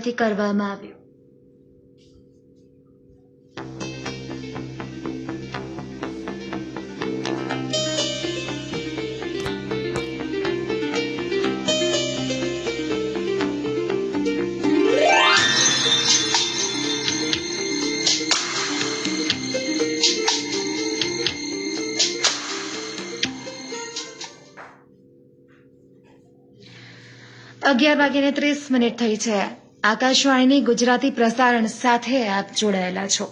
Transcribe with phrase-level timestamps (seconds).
[0.00, 0.98] થી કરવામાં આવ્યું.
[27.70, 29.38] અગિયાર વાગ્યાને ત્રીસ મિનિટ થઈ છે.
[29.88, 33.26] આકાશવાણીની ગુજરાતી પ્રસારણ સાથે આપ જોડાયેલા છો.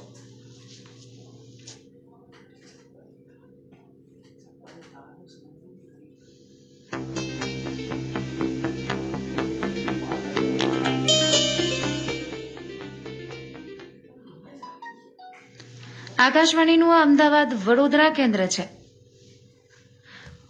[16.18, 18.68] આકાશવાણીનું અમદાવાદ વડોદરા કેન્દ્ર છે.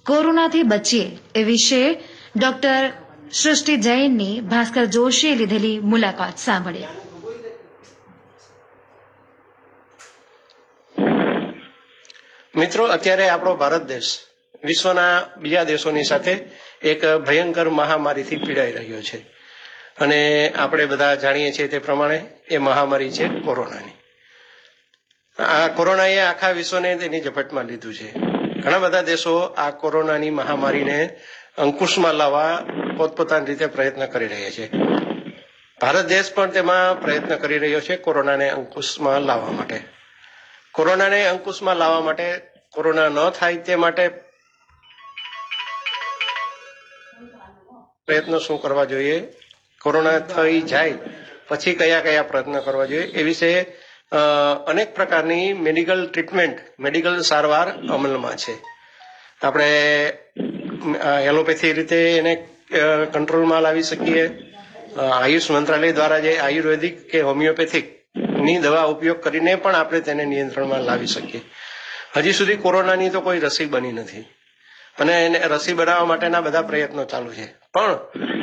[0.06, 1.82] કોરોનાથી બચીએ એ વિશે
[2.36, 6.88] ડોક્ટર સૃષ્ટિ જૈનની ભાસ્કર જોશીએ લીધેલી મુલાકાત સાંભળીએ
[12.56, 14.18] મિત્રો અત્યારે આપણો ભારત દેશ
[14.64, 16.32] વિશ્વના બીજા દેશોની સાથે
[16.82, 19.16] એક ભયંકર મહામારીથી પીડાઈ રહ્યો છે.
[19.98, 23.96] અને આપણે બધા જાણીએ છીએ તે પ્રમાણે એ મહામારી છે કોરોનાની.
[25.42, 28.35] આ કોરોનાએ આખા વિશ્વને તેની ઝપટમાં લીધું છે.
[28.62, 31.20] ઘણા બધા દેશો આ કોરોનાની મહામારીને
[31.58, 32.64] અંકુશમાં લાવવા
[32.96, 34.66] પોતપોતાની રીતે પ્રયત્ન કરી રહ્યા છે.
[35.80, 39.80] ભારત દેશ પણ તેમાં પ્રયત્ન કરી રહ્યો છે કોરોનાને અંકુશમાં લાવવા માટે.
[40.72, 42.40] કોરોનાને અંકુશમાં લાવવા માટે
[42.70, 44.08] કોરોના ન થાય તે માટે
[48.06, 49.20] પ્રયત્નો શું કરવા જોઈએ?
[49.80, 50.94] કોરોના થઈ જાય,
[51.48, 53.06] પછી કયા કયા પ્રયત્ન કરવા જોઈએ?
[53.06, 53.66] એ વિશે
[54.12, 58.54] અનેક પ્રકારની મેડિકલ ટ્રીટમેન્ટ મેડિકલ સારવાર અમલમાં છે.
[59.42, 59.68] આપણે
[61.30, 62.34] એલોપેથી રીતે એને
[63.12, 64.24] કંટ્રોલમાં લાવી શકીએ.
[65.22, 71.06] આયુષ મંત્રાલય દ્વારા જે આયુર્વેદિક કે હોમિયોપેથિકની દવા ઉપયોગ કરીને પણ આપણે તેને નિયંત્રણમાં લાવી
[71.06, 71.42] શકીએ.
[72.16, 74.24] હજી સુધી કોરોનાની તો કોઈ રસી બની નથી.
[75.00, 77.46] અને એને રસી બનાવવા માટેના બધા પ્રયત્નો ચાલુ છે.
[77.74, 77.94] પણ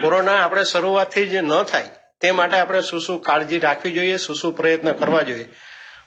[0.01, 1.89] કોરોના આપણે શરૂઆતથી જ ન થાય
[2.23, 5.47] તે માટે આપણે શું શું કાળજી રાખવી જોઈએ, શું શું પ્રયત્ન કરવા જોઈએ.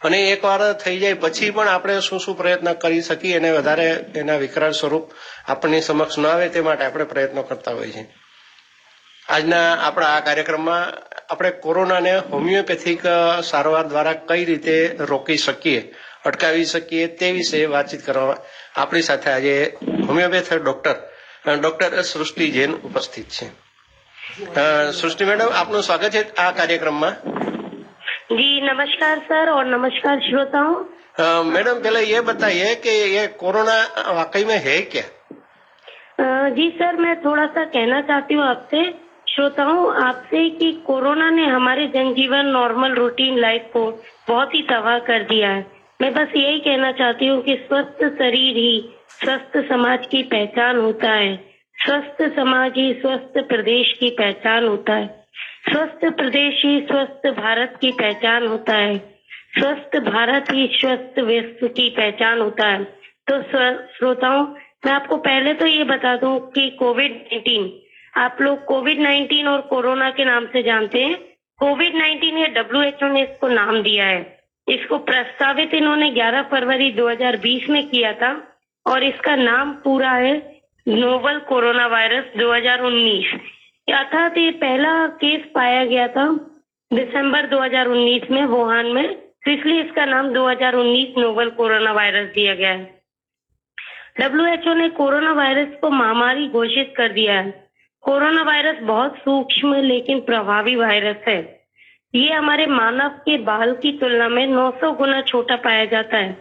[0.03, 4.37] અને એકવાર થઈ જાય પછી પણ આપણે શું શું પ્રયત્ન કરી શકીએ અને વધારે એના
[4.37, 5.11] વિકરાળ સ્વરૂપ
[5.49, 8.07] આપણની સમક્ષ ન આવે તે માટે આપણે પ્રયત્નો કરતા હોઈએ છીએ.
[9.29, 10.85] આજના આપણા આ કાર્યક્રમમાં
[11.31, 13.03] આપણે કોરોનાને હોમિયોપેથિક
[13.45, 14.77] સારવાર દ્વારા કઈ રીતે
[15.13, 15.83] રોકી શકીએ,
[16.25, 18.39] અટકાવી શકીએ તે વિશે વાતચીત કરવા
[18.77, 19.55] આપણી સાથે આજે
[20.09, 20.97] હોમિયોપેથ ડોક્ટર
[21.57, 23.66] ડોક્ટર સૃષ્ટિ જૈન ઉપસ્થિત છે.
[24.94, 27.12] સૃષ્ટિ મેડમ આપનું સ્વાગત છે આ કાર્યક્રમમાં
[28.32, 30.76] जी नमस्कार सर और नमस्कार श्रोताओं
[31.18, 33.76] अ, मैडम पहले ये बताइए कि ये कोरोना
[34.18, 36.26] वाकई में है क्या अ,
[36.58, 38.82] जी सर मैं थोड़ा सा कहना चाहती हूँ आपसे
[39.28, 43.84] श्रोताओं आपसे कि कोरोना ने हमारे जनजीवन नॉर्मल रूटीन लाइफ को
[44.30, 45.62] बहुत ही तबाह कर दिया है
[46.00, 48.74] मैं बस यही कहना चाहती हूँ कि स्वस्थ शरीर ही
[49.20, 51.32] स्वस्थ समाज की पहचान होता है
[51.79, 55.07] स्वस्थ समाज ही स्वस्थ प्रदेश की पहचान होता है।
[55.71, 58.97] स्वस्थ प्रदेश ही स्वस्थ भारत की पहचान होता है।
[59.59, 62.85] स्वस्थ भारत ही स्वस्थ विश्व की पहचान होता है।
[63.31, 64.47] तो श्रोताओं,
[64.87, 67.71] मैं आपको पहले तो ये बता दूँ कि कोविड 19
[68.17, 71.17] आप लोग कोविड 19 और कोरोना के नाम से जानते हैं।
[71.59, 74.39] कोविड 19 ये डब्ल्यू एच ओ ने इसको नाम दिया है।
[74.69, 78.31] इसको प्रस्तावित इन्होंने 11 फरवरी 2020 में किया था
[78.87, 80.56] और इसका नाम पूरा है
[80.89, 83.25] नोवल कोरोना वायरस 2019
[83.95, 86.33] अर्थात ये पहला केस पाया गया था
[86.93, 89.05] दिसंबर 2019 में वुहान में।
[89.49, 93.01] इसलिए इसका नाम 2019 नोवल कोरोना वायरस दिया गया है।
[94.21, 97.69] डब्ल्यूएचओ ने कोरोना वायरस को महामारी घोषित कर दिया है।
[98.03, 101.61] कोरोना वायरस बहुत सूक्ष्म लेकिन प्रभावी वायरस है।
[102.15, 106.37] ये हमारे मानव के बाल की तुलना में 900 गुना छोटा पाया जाता है।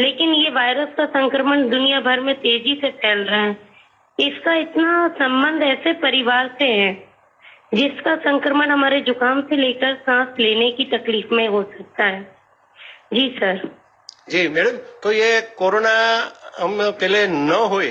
[0.00, 3.71] लेकिन ये वायरस का संक्रमण दुनिया भर में तेज़ी से फैल रहा है।
[4.18, 6.92] इसका इतना संबंध ऐसे परिवार से है
[7.74, 12.22] जिसका संक्रमण हमारे जुकाम से लेकर सांस लेने की तकलीफ़ में हो सकता है।
[13.12, 13.68] जी सर।
[14.30, 15.92] जी मैडम तो ये कोरोना
[16.58, 17.88] हम पहले न होए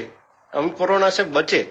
[0.54, 1.66] हम कोरोना से बचे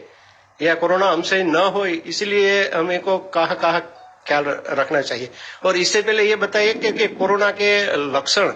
[0.60, 3.80] या कोरोना हमसे न हो इसलिए हमें को कहा कहाँ
[4.26, 4.44] ख्याल
[4.78, 5.30] रखना चाहिए।
[5.66, 7.70] और इससे पहले ये बताइए कि, कि कोरोना के
[8.12, 8.52] लक्षण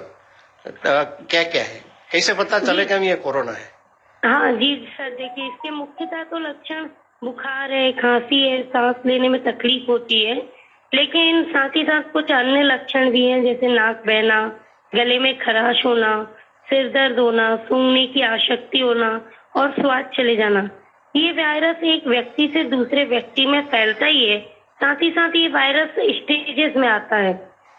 [0.67, 1.81] क्या क्या है?
[2.13, 3.73] कैसे पता चलेगा ये कोरोना है?
[4.25, 6.85] हाँ जी, सर, देखिए, इसके मुख्यतः तो लक्षण
[7.25, 10.35] बुखार है, खांसी है, सांस लेने में तकलीफ़ होती है,
[10.95, 14.41] लेकिन साथ ही साथ कुछ अन्य लक्षण भी हैं, जैसे नाक बहना,
[14.95, 16.13] गले में खराश होना,
[16.71, 19.11] सिर दर्द होना, सूंघने की आशक्ति होना
[19.57, 20.69] और स्वाद चले जाना।
[21.17, 24.41] ये वायरस एक व्यक्ति से दूसरे व्यक्ति में फैलता ही है,
[24.81, 27.35] साथ ही साथ ये वायरस स्टेजेस में आता है।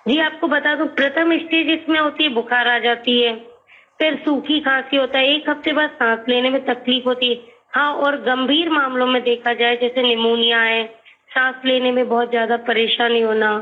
[0.07, 3.54] जी, आपको बता दूँ, प्रथम स्टेज इसमें होती है, बुखार आ जाती है
[3.99, 7.41] फिर सूखी खांसी होता है, एक हफ़्ते बाद सांस लेने में तकलीफ़ होती है।
[7.75, 10.85] हाँ और गंभीर मामलों में देखा जाए, जैसे निमोनिया है,
[11.31, 13.57] सांस लेने में बहुत ज़्यादा परेशानी होना,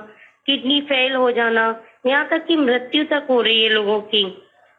[0.45, 1.63] किडनी फेल हो जाना,
[2.05, 4.23] यहाँ तक कि मृत्यु तक हो रही है लोगों की।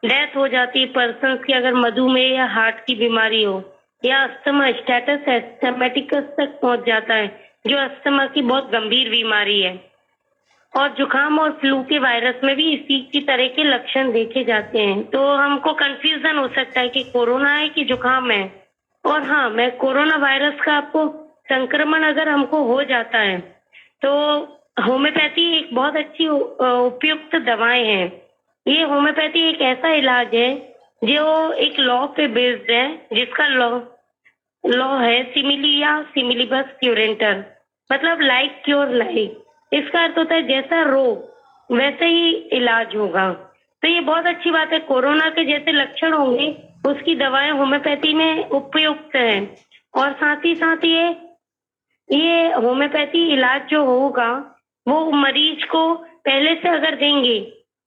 [0.03, 3.63] डेथ हो जाती है पर्सन की अगर मधुमेह या हार्ट की बीमारी हो,
[4.05, 7.27] या अस्थमा स्टेटस एस्थमेटिकस तक पहुँच जाता है,
[7.67, 9.73] जो अस्थमा की बहुत गंभीर बीमारी है।
[10.75, 14.79] और जुकाम और फ्लू के वायरस में भी इसी की तरह के लक्षण देखे जाते
[14.79, 18.43] हैं। तो हमको कंफ्यूजन हो सकता है कि कोरोना है कि जुकाम है।
[19.03, 21.07] और हाँ मैं कोरोना वायरस का आपको
[21.49, 23.39] संक्रमण अगर हमको हो जाता है
[24.01, 24.11] तो
[24.77, 28.11] होम्योपैथी एक बहुत अच्छी उपयुक्त दवाएँ हैं।
[28.65, 30.49] ये होम्योपैथी एक ऐसा इलाज है,
[31.01, 33.69] जो एक लॉ पे बेस्ड है, जिसका लॉ
[34.63, 37.43] लॉ है सिमिलिया सिमिलिबस क्यूरेंटर
[37.89, 39.41] मतलब लाइक क्योर लाइक।
[39.75, 43.31] इसका अर्थ होता है जैसा रोग, वैसे ही इलाज होगा।
[43.83, 46.47] तो ये बहुत अच्छी बात है। कोरोना के जैसे लक्षण होंगे,
[46.87, 49.55] उसकी दवाएँ होम्योपैथी में उपयुक्त है।
[49.93, 51.05] और साथ ही साथ ये
[52.09, 54.29] ये होम्योपैथी इलाज जो होगा,
[54.87, 55.93] वो मरीज़ को
[56.25, 57.39] पहले से अगर देंगे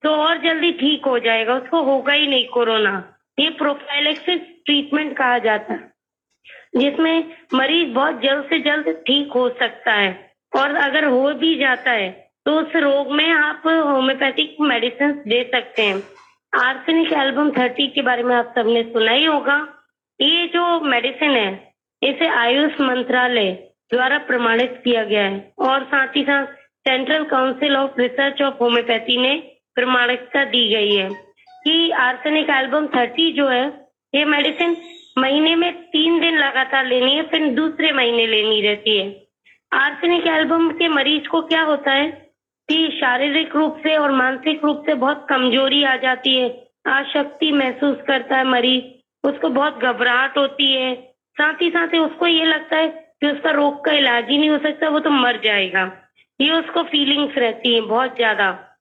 [0.03, 2.93] तो और जल्दी ठीक हो जाएगा। उसको होगा ही नहीं कोरोना।
[3.39, 5.91] ये प्रोफाइलेक्सिस ट्रीटमेंट कहा जाता है,
[6.77, 11.91] जिसमें मरीज़ बहुत जल्द से जल्द ठीक हो सकता है। और अगर हो भी जाता
[11.91, 12.11] है
[12.47, 15.97] तो उस रोग में आप होम्योपैथिक मेडिसिन दे सकते हैं।
[16.53, 19.57] आर्सेनिक एल्बम थर्टी के बारे में आप सबने सुना ही होगा।
[20.21, 23.51] ये जो मेडिसिन है, इसे आयुष मंत्रालय
[23.93, 26.47] द्वारा प्रमाणित किया गया है। और साथ ही साथ
[26.87, 29.35] central council of research of homoeopathy ने
[29.75, 31.09] प्रमाणिकता दी गई है
[31.65, 33.67] कि आर्सेनिक एल्बम थर्टी जो है,
[34.15, 34.77] ये मेडिसिन
[35.19, 39.09] महीने में तीन दिन लगातार लेनी है, फिर दूसरे महीने लेनी रहती है।
[39.73, 42.29] आर्सेनिक एल्बम के मरीज़ को क्या होता है?
[42.69, 47.97] कि शारीरिक रूप से और मानसिक रूप से बहुत कमज़ोरी आ जाती है, आशक्ति महसूस
[48.07, 48.85] करता है मरीज़,
[49.29, 50.95] उसको बहुत घबराहट होती है।
[51.37, 54.59] साथ ही साथ उसको ये लगता है कि उसका रोग का इलाज ही नहीं हो
[54.59, 56.11] सकता, वो तो मर जाएगा।
[56.41, 58.79] ये उसको फीलिंग्स रहती है बहुत ज़्यादा।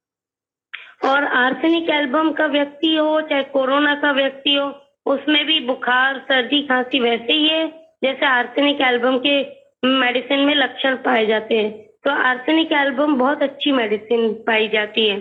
[1.06, 6.62] और आर्सेनिक एल्बम का व्यक्ति हो, चाहे कोरोना का व्यक्ति हो, उसमें भी बुखार, सर्दी
[6.62, 7.68] खांसी वैसे ही है,
[8.04, 11.72] जैसे आर्सेनिक एल्बम के मेडिसिन में लक्षण पाए जाते हैं।
[12.04, 15.18] तो आर्सेनिक एल्बम बहुत अच्छी मेडिसिन पाई जाती है।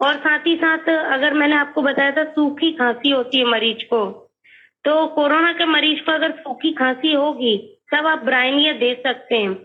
[0.00, 4.28] और साथ ही साथ अगर मैंने आपको बताया था सूखी खांसी होती है मरीज़ को
[4.84, 9.56] तो कोरोना के मरीज़ को अगर सूखी खांसी होगी, तब आप ब्राइनिया दे सकते हैं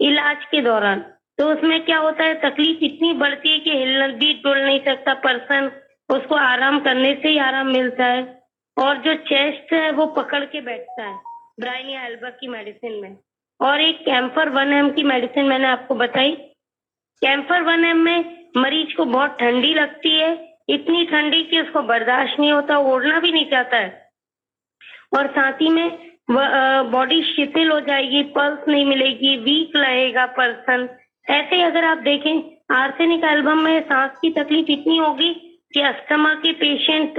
[0.00, 1.00] इलाज के दौरान।
[1.38, 5.14] तो उसमें क्या होता है, तकलीफ़ इतनी बढ़ती है कि हिल भी डुल नहीं सकता
[5.14, 5.70] पर्सन।
[6.08, 8.42] उसको आराम करने से ही आराम मिलता है।
[8.78, 11.18] और जो चेस्ट है, वो पकड़ के बैठता है
[11.60, 13.16] ब्राइनिया एल्बा की मेडिसिन में।
[13.60, 16.32] और एक कैम्फर वन एम की मेडिसिन मैंने आपको बताई।
[17.22, 20.32] कैम्फर वन एम में मरीज़ को बहुत ठंडी लगती है,
[20.68, 24.10] इतनी ठंडी कि उसको बर्दाश्त नहीं होता, ओढ़ना भी नहीं चाहता है।
[25.16, 25.98] और साथ ही में
[26.30, 30.88] बॉडी शिथिल हो जाएगी, पल्स नहीं मिलेगी, वीक रहेगा पर्सन।
[31.26, 32.42] ऐसे अगर आप देखें,
[32.74, 35.32] आर्सेनिक एल्बम में सांस की तकलीफ़ इतनी होगी
[35.74, 37.18] कि अस्थमा के पेशेंट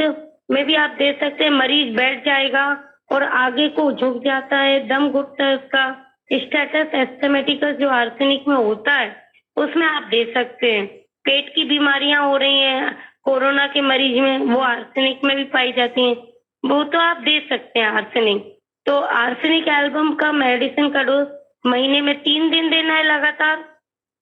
[0.51, 2.65] में भी आप दे सकते हैं, मरीज़ बैठ जाएगा
[3.11, 8.55] और आगे को झुक जाता है, दम घुटता है उसका। स्टेटस एस्थमेटिकस जो आर्सेनिक में
[8.55, 9.15] होता है,
[9.57, 10.85] उसमें आप दे सकते हैं।
[11.25, 15.71] पेट की बीमारियाँ हो रही हैं, कोरोना के मरीज़ में वो आर्सेनिक में भी पाई
[15.71, 16.15] जाती हैं।
[16.63, 18.43] वो तो आप दे सकते हैं आर्सेनिक।
[18.85, 21.27] तो आर्सेनिक एल्बम का मेडिसिन का डोज
[21.65, 23.63] महीने में तीन दिन देना है लगातार,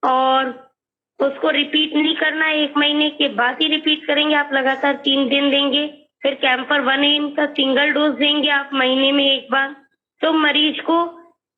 [0.03, 0.47] और
[1.19, 5.27] उसको रिपीट नहीं करना है, एक महीने के बाद ही रिपीट करेंगे। आप लगातार तीन
[5.29, 5.87] दिन देंगे,
[6.23, 9.75] फिर कैंपर वन एम का सिंगल डोज देंगे आप महीने में एक बार।
[10.21, 11.03] तो मरीज़ को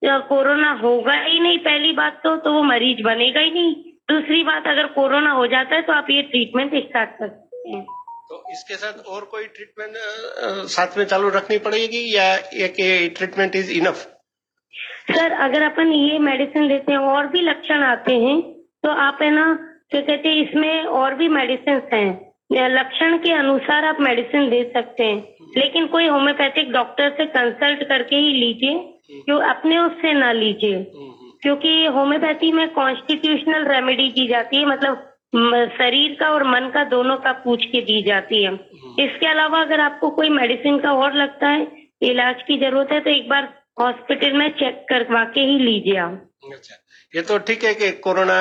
[0.01, 3.73] कोरोना होगा ही नहीं पहली बात तो तो वो मरीज़ बनेगा ही नहीं।
[4.09, 7.85] दूसरी बात अगर कोरोना हो जाता है तो आप ये ट्रीटमेंट स्टार्ट कर सकते हैं।
[8.29, 9.93] तो इसके साथ और कोई ट्रीटमेंट
[10.69, 12.33] साथ में चालू रखनी पड़ेगी या
[12.65, 12.75] एक
[13.17, 14.05] ट्रीटमेंट इज़ इनफ
[15.11, 18.39] सर अगर अपन ये मेडिसिन देते हैं और भी लक्षण आते हैं
[18.83, 19.45] तो आप है ना
[19.91, 25.03] क्या कहते हैं इसमें और भी मेडिसिन हैं। लक्षण के अनुसार आप मेडिसिन दे सकते
[25.03, 25.17] हैं।
[25.57, 28.75] लेकिन कोई होम्योपैथिक डॉक्टर से कंसल्ट करके ही लीजिए।
[29.09, 30.85] जो अपने उससे ना लीजिए।
[31.43, 35.03] क्योंकि होम्योपैथी में कॉन्स्टिट्यूशनल रेमेडी दी जाती है मतलब
[35.73, 38.53] शरीर का और मन का दोनों का पूछ के दी जाती है।
[39.01, 41.67] इसके अलावा अगर आपको कोई मेडिसिन का और लगता है
[42.01, 46.51] इलाज की ज़रूरत है तो एक बार हॉस्पिटल में चेक करवा के ही लीजिए आप।
[46.51, 46.75] अच्छा
[47.13, 48.39] ये तो ठीक है कि कोरोना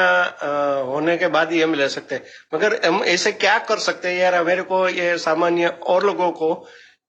[0.87, 2.23] होने के बाद ही हम ले सकते हैं।
[2.55, 4.43] मगर हम ऐसे क्या कर सकते हैं यार?
[4.45, 6.55] मेरे को ये सामान्य और लोगों को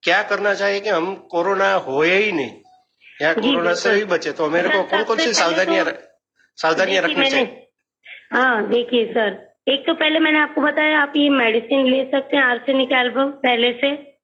[0.03, 2.51] क्या करना चाहिए कि हम कोरोना होए ही नहीं?
[3.21, 5.86] या कोरोना से ही बचे तो मेरे को कौन कौन सी सावधानियाँ
[6.57, 7.67] सावधानियाँ रखनी चाहिए?
[8.33, 12.43] हाँ देखिए सर एक तो पहले मैंने आपको बताया आप ये मेडिसिन ले सकते हैं
[12.43, 14.17] आर्सेनिक एल्बम पहले से।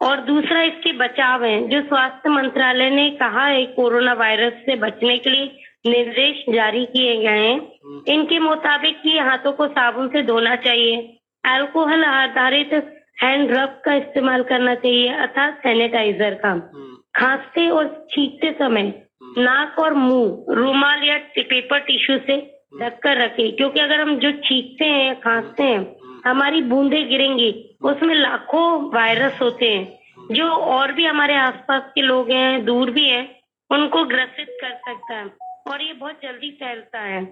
[0.00, 5.18] और दूसरा इसके बचाव है। जो स्वास्थ्य मंत्रालय ने कहा है कोरोना वायरस से बचने
[5.18, 5.46] के लिए
[5.86, 10.96] निर्देश जारी किए गए हैं। इनके मुताबिक ही हाथों को साबुन से धोना चाहिए।
[11.44, 12.74] अल्कोहल आधारित
[13.22, 18.92] हैंड रब का इस्तेमाल करना चाहिए अर्थात सैनिटाइजर का। हम्म, खांसते और छींकते समय
[19.38, 22.36] नाक और मुँह रूमाल या पेपर टिश्यू से
[22.80, 25.96] ढककर रखें। क्योंकि अगर हम जो छींकते हैं खांसते हैं
[26.26, 27.50] हमारी बूंदे गिरेंगी
[27.82, 30.00] उसमें लाखों वायरस होते हैं।
[30.32, 33.28] जो और भी हमारे आसपास के लोग हैं दूर भी हैं
[33.70, 35.24] उनको ग्रसित कर सकता है
[35.70, 37.22] और ये बहुत जल्दी फैलता है।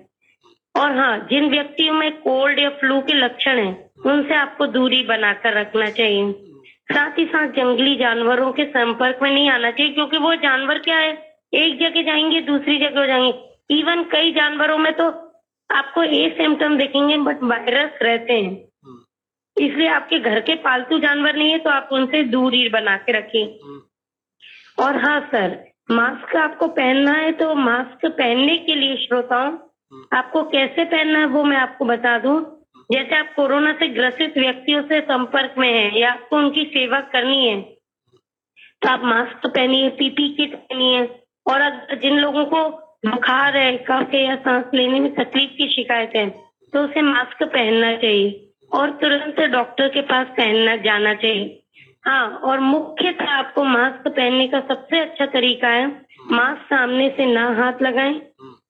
[0.75, 5.53] और हाँ जिन व्यक्तियों में कोल्ड या फ्लू के लक्षण हैं उनसे आपको दूरी बनाकर
[5.53, 6.23] रखना चाहिए।
[6.89, 10.97] साथ ही साथ जंगली जानवरों के संपर्क में नहीं आना चाहिए क्योंकि वो जानवर क्या
[10.97, 11.13] है?
[11.55, 15.09] एक जगह जाएँगे दूसरी जगह जाएँगे। इवन कई जानवरों में तो
[15.71, 18.99] आपको ये सिम्टम दिखेंगे बट वायरस रहते हैं। हम्म,
[19.57, 23.45] इसलिए आपके घर के पालतू जानवर नहीं है तो आप उनसे दूरी बना के रखिए।
[23.65, 23.81] हम्म,
[24.79, 29.53] और हाँ सर मास्क आपको पहनना है तो मास्क पहनने के लिए श्रोताओं
[30.13, 32.41] आपको कैसे पहनना है वो मैं आपको बता दूँ।
[32.91, 37.45] जैसे आप कोरोना से ग्रसित व्यक्तियों से संपर्क में हैं या आपको उनकी सेवा करनी
[37.47, 37.61] है
[38.83, 41.01] तो आप मास्क पहनिए, पीपी किट पहनिए,
[41.47, 42.69] और अगर जिन लोगों को
[43.07, 46.29] बुखार है कफ है या सांस लेने में तकलीफ़ की शिकायत है
[46.73, 51.63] तो उसे मास्क पहनना चाहिए और तुरंत डॉक्टर के पास पहनना, जाना चाहिए।
[52.05, 55.87] हाँ और मुख्यतः आपको मास्क पहनने का सबसे अच्छा तरीका है,
[56.33, 58.21] मास्क सामने से ना हाथ लगाएँ।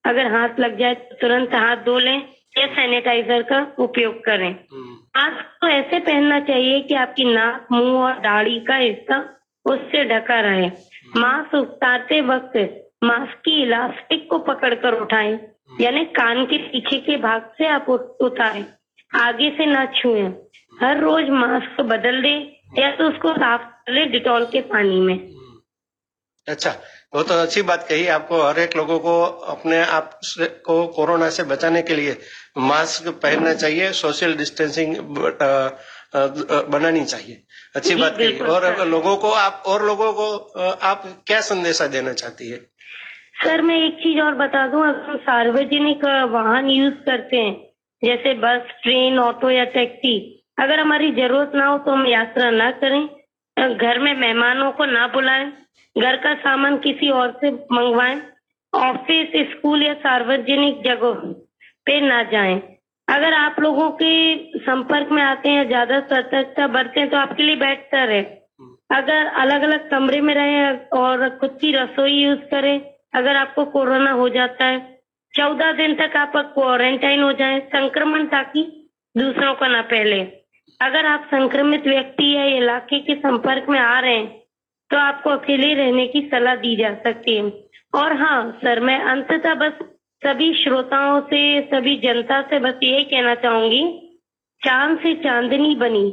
[0.05, 2.21] अगर हाथ लग जाए तो तुरंत हाथ धो लें
[2.57, 7.99] या सैनिटाइजर का उपयोग करें। हम्म, मास्क को ऐसे पहनना चाहिए कि आपकी नाक मुँह
[7.99, 10.67] और दाढ़ी का हिस्सा उससे ढका रहे।
[11.17, 15.39] मास्क उतारते वक्त मास्क की इलास्टिक को पकड़कर उठाएँ।
[15.81, 17.89] यानी कान के पीछे के भाग से आप
[18.21, 18.65] उतारें।
[19.19, 20.21] आगे से ना छुए।
[20.81, 25.38] हर रोज मास्क बदल दें या तो उसको साफ़ कर लें डिटॉल के पानी में।
[26.49, 26.71] अच्छा
[27.15, 29.13] वो तो अच्छी बात कही आपको। हर एक लोगों को
[29.53, 30.19] अपने आप
[30.65, 32.17] को कोरोना से बचाने के लिए
[32.63, 34.95] मास्क पहनना चाहिए सोशल डिस्टेंसिंग
[36.73, 37.41] बनानी चाहिए।
[37.75, 40.27] अच्छी बात कही। और लोगों को आप और लोगों को
[40.83, 42.57] आप क्या संदेशा देना चाहती है?
[43.43, 47.53] सर मैं एक चीज़ और बता दूँ। अगर हम सार्वजनिक वाहन यूज़ करते हैं
[48.01, 50.17] जैसे बस ट्रेन ऑटो या टैक्सी
[50.59, 53.03] अगर हमारी ज़रूरत ना हो तो हम यात्रा ना करें।
[53.67, 55.51] घर में मेहमानों को ना बुलाएँ,
[55.95, 58.21] घर का सामान किसी और से मंगवाएँ,
[58.73, 61.11] ऑफ़िस, स्कूल या सार्वजनिक जगह
[61.85, 62.61] पे ना जाएँ।
[63.07, 68.09] अगर आप लोगों के संपर्क में आते हैं, ज़्यादा सतर्कता बरतें तो आपके लिए बेहतर
[68.09, 68.23] है।
[68.91, 72.81] अगर अलग अलग कमरे में रहें और खुद की रसोई यूज़ करें,
[73.13, 74.99] अगर आपको कोरोना हो जाता है,
[75.33, 80.21] चौदह दिन तक आप क्वारंटाइन हो जाएँ, संक्रमण ताकि दूसरों को ना फैले।
[80.79, 84.27] अगर आप संक्रमित व्यक्ति या इलाके के संपर्क में आ रहे हैं
[84.91, 87.43] तो आपको अकेले रहने की सलाह दी जा सकती है।
[87.95, 89.73] और हाँ सर, मैं अंततः बस
[90.21, 93.83] सभी श्रोताओं से, सभी जनता से बस यही कहना चाहूँगी,
[94.61, 96.11] चाँद से चांदनी बनी,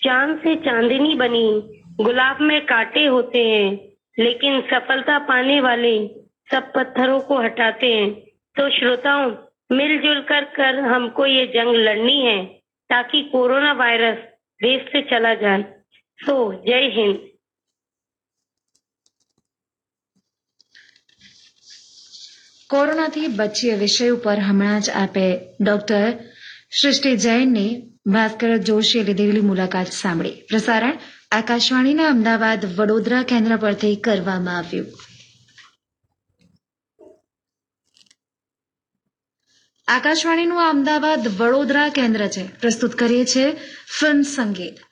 [0.00, 1.46] चाँद से चांदनी बनी,
[2.00, 3.70] गुलाब में कांटे होते हैं,
[4.18, 5.96] लेकिन सफलता पाने वाले
[6.50, 8.10] सब पत्थरों को हटाते हैं।
[8.56, 9.30] तो श्रोताओं,
[9.72, 12.38] मिलजुल कर कर हमको ये जंग लड़नी है।
[12.89, 14.23] ताकि कोरोना वायरस
[14.61, 15.61] देश से चला जाए
[16.19, 17.19] सो जय हिंद
[22.69, 25.25] કોરોનાથી બચીએ વિષય ઉપર હમણાં જ આપે
[25.61, 26.11] ડોક્ટર
[26.71, 27.71] સૃષ્ટિ જૈનની
[28.07, 31.01] ભાસ્કર જોશીએ લીધેલી મુલાકાત સાંભળી પ્રસારણ
[31.31, 35.04] આકાશવાણીના અમદાવાદ વડોદરા કેન્દ્ર પરથી કરવામાં આવ્યું
[39.88, 42.60] આકાશવાણીનું અમદાવાદ વડોદરા કેન્દ્ર છે.
[42.60, 43.52] પ્રસ્તુત કરીએ છીએ
[43.98, 44.76] ફિલ્મ સંગીત.